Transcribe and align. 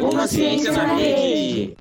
Uma 0.00 0.26
ciência 0.26 0.72
na 0.72 0.94
rede. 0.94 1.76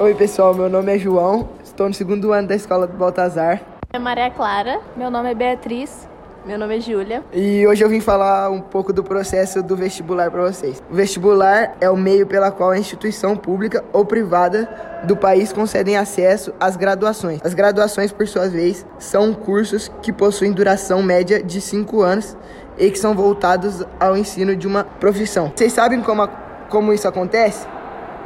Oi 0.00 0.14
pessoal, 0.14 0.54
meu 0.54 0.68
nome 0.68 0.94
é 0.94 0.98
João, 0.98 1.48
estou 1.62 1.88
no 1.88 1.94
segundo 1.94 2.32
ano 2.32 2.48
da 2.48 2.54
escola 2.54 2.86
do 2.86 2.96
Baltazar. 2.96 3.62
É 3.92 3.98
Maria 3.98 4.30
Clara. 4.30 4.80
Meu 4.96 5.10
nome 5.10 5.30
é 5.30 5.34
Beatriz. 5.34 6.08
Meu 6.46 6.56
nome 6.56 6.76
é 6.76 6.80
Júlia. 6.80 7.24
E 7.32 7.66
hoje 7.66 7.82
eu 7.82 7.88
vim 7.88 7.98
falar 7.98 8.48
um 8.50 8.60
pouco 8.60 8.92
do 8.92 9.02
processo 9.02 9.60
do 9.64 9.74
vestibular 9.74 10.30
para 10.30 10.42
vocês. 10.42 10.80
O 10.88 10.94
vestibular 10.94 11.76
é 11.80 11.90
o 11.90 11.96
meio 11.96 12.24
pela 12.24 12.52
qual 12.52 12.70
a 12.70 12.78
instituição 12.78 13.36
pública 13.36 13.84
ou 13.92 14.04
privada 14.04 15.02
do 15.02 15.16
país 15.16 15.52
concedem 15.52 15.96
acesso 15.96 16.54
às 16.60 16.76
graduações. 16.76 17.40
As 17.42 17.52
graduações, 17.52 18.12
por 18.12 18.28
sua 18.28 18.48
vez, 18.48 18.86
são 18.96 19.34
cursos 19.34 19.90
que 20.00 20.12
possuem 20.12 20.52
duração 20.52 21.02
média 21.02 21.42
de 21.42 21.60
5 21.60 22.00
anos 22.00 22.36
e 22.78 22.92
que 22.92 22.98
são 22.98 23.12
voltados 23.12 23.84
ao 23.98 24.16
ensino 24.16 24.54
de 24.54 24.68
uma 24.68 24.84
profissão. 24.84 25.52
Vocês 25.52 25.72
sabem 25.72 26.00
como, 26.00 26.22
a, 26.22 26.28
como 26.68 26.92
isso 26.92 27.08
acontece? 27.08 27.66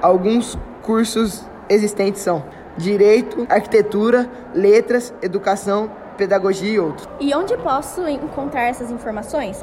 Alguns 0.02 0.58
cursos 0.82 1.42
existentes 1.70 2.20
são 2.20 2.44
Direito, 2.76 3.46
Arquitetura, 3.48 4.28
Letras, 4.54 5.14
Educação, 5.22 5.90
Pedagogia 6.20 6.70
e 6.70 6.78
outros. 6.78 7.08
E 7.18 7.34
onde 7.34 7.56
posso 7.56 8.06
encontrar 8.06 8.64
essas 8.64 8.90
informações? 8.90 9.58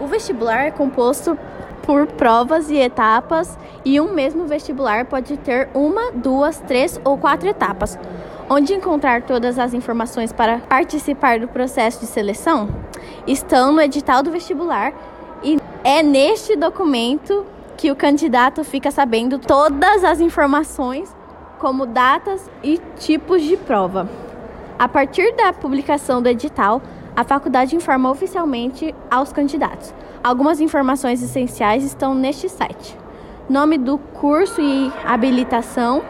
O 0.00 0.08
vestibular 0.08 0.64
é 0.66 0.70
composto 0.72 1.38
por 1.84 2.04
provas 2.08 2.68
e 2.68 2.78
etapas, 2.78 3.56
e 3.84 4.00
um 4.00 4.12
mesmo 4.12 4.44
vestibular 4.44 5.04
pode 5.04 5.36
ter 5.36 5.68
uma, 5.72 6.10
duas, 6.10 6.58
três 6.58 7.00
ou 7.04 7.16
quatro 7.16 7.48
etapas. 7.48 7.96
Onde 8.48 8.74
encontrar 8.74 9.22
todas 9.22 9.56
as 9.56 9.72
informações 9.72 10.32
para 10.32 10.58
participar 10.58 11.38
do 11.38 11.46
processo 11.46 12.00
de 12.00 12.06
seleção? 12.06 12.68
Estão 13.24 13.70
no 13.70 13.80
edital 13.80 14.20
do 14.20 14.32
vestibular 14.32 14.92
e 15.44 15.58
é 15.84 16.02
neste 16.02 16.56
documento 16.56 17.46
que 17.76 17.88
o 17.88 17.94
candidato 17.94 18.64
fica 18.64 18.90
sabendo 18.90 19.38
todas 19.38 20.02
as 20.02 20.18
informações, 20.18 21.14
como 21.60 21.86
datas 21.86 22.50
e 22.64 22.80
tipos 22.98 23.42
de 23.42 23.56
prova. 23.56 24.08
A 24.80 24.88
partir 24.88 25.36
da 25.36 25.52
publicação 25.52 26.22
do 26.22 26.28
edital, 26.30 26.80
a 27.14 27.22
faculdade 27.22 27.76
informa 27.76 28.10
oficialmente 28.10 28.94
aos 29.10 29.30
candidatos. 29.30 29.92
Algumas 30.24 30.58
informações 30.58 31.22
essenciais 31.22 31.84
estão 31.84 32.14
neste 32.14 32.48
site: 32.48 32.96
nome 33.46 33.76
do 33.76 33.98
curso 33.98 34.58
e 34.58 34.90
habilitação, 35.04 36.02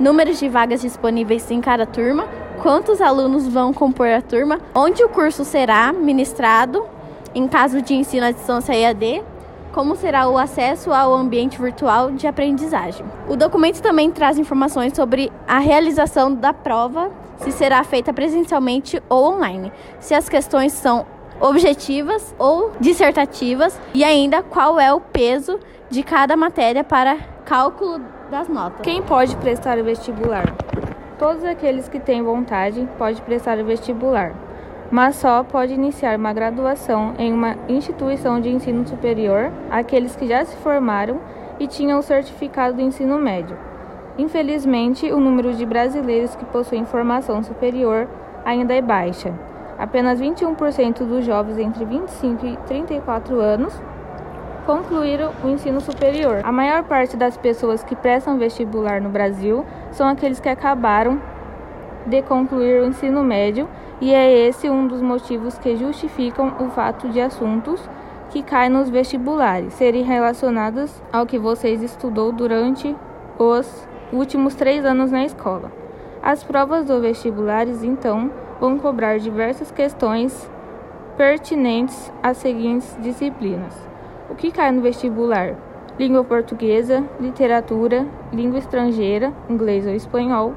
números 0.00 0.40
de 0.40 0.48
vagas 0.48 0.80
disponíveis 0.80 1.48
em 1.52 1.60
cada 1.60 1.86
turma, 1.86 2.26
quantos 2.60 3.00
alunos 3.00 3.46
vão 3.46 3.72
compor 3.72 4.08
a 4.08 4.20
turma, 4.20 4.58
onde 4.74 5.04
o 5.04 5.08
curso 5.08 5.44
será 5.44 5.92
ministrado, 5.92 6.84
em 7.32 7.46
caso 7.46 7.80
de 7.80 7.94
ensino 7.94 8.26
à 8.26 8.32
distância 8.32 8.74
EAD, 8.74 9.22
como 9.72 9.94
será 9.94 10.26
o 10.26 10.36
acesso 10.36 10.92
ao 10.92 11.14
ambiente 11.14 11.62
virtual 11.62 12.10
de 12.10 12.26
aprendizagem. 12.26 13.06
O 13.28 13.36
documento 13.36 13.80
também 13.80 14.10
traz 14.10 14.36
informações 14.36 14.96
sobre 14.96 15.30
a 15.46 15.60
realização 15.60 16.34
da 16.34 16.52
prova 16.52 17.24
se 17.38 17.52
será 17.52 17.82
feita 17.84 18.12
presencialmente 18.12 19.02
ou 19.08 19.34
online, 19.34 19.72
se 20.00 20.14
as 20.14 20.28
questões 20.28 20.72
são 20.72 21.06
objetivas 21.40 22.34
ou 22.38 22.72
dissertativas 22.80 23.78
e 23.94 24.02
ainda 24.02 24.42
qual 24.42 24.80
é 24.80 24.92
o 24.92 25.00
peso 25.00 25.58
de 25.90 26.02
cada 26.02 26.36
matéria 26.36 26.82
para 26.82 27.16
cálculo 27.44 28.00
das 28.30 28.48
notas. 28.48 28.80
Quem 28.82 29.02
pode 29.02 29.36
prestar 29.36 29.78
o 29.78 29.84
vestibular? 29.84 30.44
Todos 31.18 31.44
aqueles 31.44 31.88
que 31.88 31.98
têm 31.98 32.22
vontade 32.22 32.86
podem 32.98 33.22
prestar 33.22 33.58
o 33.58 33.64
vestibular, 33.64 34.34
mas 34.90 35.16
só 35.16 35.42
pode 35.42 35.72
iniciar 35.72 36.18
uma 36.18 36.32
graduação 36.32 37.14
em 37.18 37.32
uma 37.32 37.56
instituição 37.68 38.40
de 38.40 38.50
ensino 38.50 38.86
superior 38.86 39.50
aqueles 39.70 40.14
que 40.14 40.26
já 40.26 40.44
se 40.44 40.56
formaram 40.56 41.20
e 41.58 41.66
tinham 41.66 41.98
o 41.98 42.02
certificado 42.02 42.76
do 42.76 42.82
ensino 42.82 43.18
médio. 43.18 43.56
Infelizmente, 44.18 45.12
o 45.12 45.20
número 45.20 45.52
de 45.52 45.66
brasileiros 45.66 46.34
que 46.34 46.44
possuem 46.46 46.84
formação 46.86 47.42
superior 47.42 48.08
ainda 48.44 48.74
é 48.74 48.80
baixa. 48.80 49.34
Apenas 49.78 50.20
21% 50.20 51.04
dos 51.04 51.24
jovens 51.24 51.58
entre 51.58 51.84
25 51.84 52.46
e 52.46 52.56
34 52.66 53.38
anos 53.38 53.78
concluíram 54.64 55.32
o 55.44 55.48
ensino 55.48 55.80
superior. 55.80 56.40
A 56.42 56.50
maior 56.50 56.82
parte 56.84 57.16
das 57.16 57.36
pessoas 57.36 57.84
que 57.84 57.94
prestam 57.94 58.38
vestibular 58.38 59.00
no 59.00 59.10
Brasil 59.10 59.64
são 59.92 60.08
aqueles 60.08 60.40
que 60.40 60.48
acabaram 60.48 61.20
de 62.06 62.22
concluir 62.22 62.82
o 62.82 62.86
ensino 62.86 63.22
médio, 63.22 63.68
e 64.00 64.14
é 64.14 64.30
esse 64.48 64.70
um 64.70 64.86
dos 64.86 65.02
motivos 65.02 65.58
que 65.58 65.76
justificam 65.76 66.52
o 66.60 66.68
fato 66.70 67.08
de 67.08 67.20
assuntos 67.20 67.80
que 68.30 68.42
caem 68.42 68.70
nos 68.70 68.88
vestibulares 68.88 69.74
serem 69.74 70.02
relacionados 70.02 71.02
ao 71.12 71.26
que 71.26 71.38
vocês 71.38 71.82
estudou 71.82 72.32
durante 72.32 72.94
os 73.38 73.88
últimos 74.12 74.54
três 74.54 74.84
anos 74.84 75.10
na 75.10 75.24
escola. 75.24 75.70
As 76.22 76.42
provas 76.42 76.86
do 76.86 77.00
vestibulares, 77.00 77.82
então, 77.82 78.30
vão 78.60 78.78
cobrar 78.78 79.18
diversas 79.18 79.70
questões 79.70 80.50
pertinentes 81.16 82.12
às 82.22 82.36
seguintes 82.38 82.96
disciplinas. 83.00 83.74
O 84.28 84.34
que 84.34 84.50
cai 84.50 84.72
no 84.72 84.82
vestibular? 84.82 85.54
Língua 85.98 86.24
portuguesa, 86.24 87.04
literatura, 87.18 88.06
língua 88.32 88.58
estrangeira, 88.58 89.32
inglês 89.48 89.86
ou 89.86 89.94
espanhol, 89.94 90.52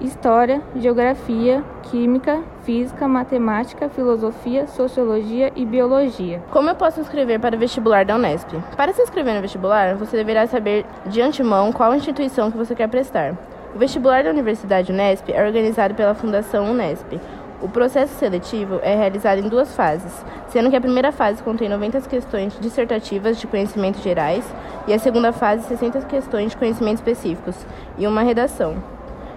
história, 0.00 0.60
geografia, 0.76 1.62
química, 1.84 2.42
física, 2.64 3.06
matemática, 3.06 3.88
filosofia, 3.88 4.66
sociologia 4.66 5.52
e 5.54 5.64
biologia. 5.64 6.42
Como 6.50 6.68
eu 6.68 6.74
posso 6.74 7.00
inscrever 7.00 7.38
para 7.38 7.56
o 7.56 7.58
vestibular 7.58 8.04
da 8.04 8.16
Unesp? 8.16 8.48
Para 8.76 8.92
se 8.92 9.02
inscrever 9.02 9.34
no 9.34 9.40
vestibular, 9.40 9.94
você 9.94 10.16
deverá 10.16 10.46
saber 10.46 10.84
de 11.06 11.20
antemão 11.20 11.72
qual 11.72 11.94
instituição 11.94 12.50
que 12.50 12.56
você 12.56 12.74
quer 12.74 12.88
prestar. 12.88 13.36
O 13.74 13.78
vestibular 13.78 14.24
da 14.24 14.30
Universidade 14.30 14.92
Unesp 14.92 15.30
é 15.30 15.44
organizado 15.44 15.94
pela 15.94 16.14
Fundação 16.14 16.70
Unesp. 16.70 17.20
O 17.60 17.68
processo 17.68 18.14
seletivo 18.14 18.78
é 18.82 18.94
realizado 18.94 19.38
em 19.38 19.48
duas 19.48 19.74
fases, 19.74 20.24
sendo 20.48 20.70
que 20.70 20.76
a 20.76 20.80
primeira 20.80 21.10
fase 21.10 21.42
contém 21.42 21.68
90 21.68 22.00
questões 22.02 22.58
dissertativas 22.60 23.38
de 23.38 23.46
conhecimentos 23.46 24.02
gerais 24.02 24.44
e 24.86 24.92
a 24.92 24.98
segunda 24.98 25.32
fase 25.32 25.66
60 25.66 26.02
questões 26.02 26.50
de 26.50 26.56
conhecimentos 26.56 27.00
específicos 27.00 27.56
e 27.96 28.06
uma 28.06 28.22
redação. 28.22 28.93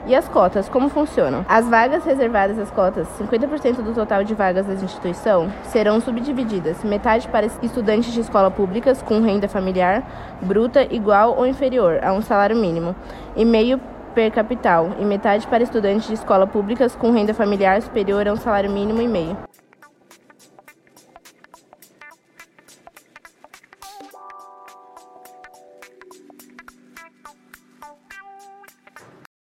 E 0.08 0.16
as 0.16 0.26
cotas, 0.30 0.70
como 0.70 0.88
funcionam? 0.88 1.46
As 1.50 1.68
vagas 1.68 2.06
reservadas 2.06 2.58
às 2.58 2.72
cotas, 2.72 3.06
50% 3.20 3.82
do 3.84 3.94
total 3.94 4.24
de 4.24 4.34
vagas 4.34 4.66
da 4.66 4.74
instituição, 4.74 5.52
serão 5.64 6.00
subdivididas, 6.00 6.82
metade 6.82 7.28
para 7.28 7.46
estudantes 7.62 8.14
de 8.14 8.22
escola 8.22 8.50
públicas 8.50 9.02
com 9.02 9.20
renda 9.20 9.50
familiar 9.50 10.38
bruta 10.42 10.88
igual 10.90 11.36
ou 11.38 11.46
inferior 11.46 12.00
a 12.02 12.14
um 12.14 12.22
salário 12.22 12.56
mínimo, 12.56 12.96
e 13.36 13.44
meio 13.44 13.82
per 14.16 14.32
capital, 14.32 14.92
e 14.98 15.04
metade 15.04 15.46
para 15.46 15.62
estudantes 15.62 16.08
de 16.08 16.14
escola 16.14 16.48
públicas 16.48 16.96
com 16.96 17.12
renda 17.12 17.34
familiar 17.34 17.82
superior 17.82 18.30
a 18.30 18.32
um 18.32 18.38
salário 18.38 18.72
mínimo 18.72 19.02
e 19.02 19.08
meio. 19.10 19.36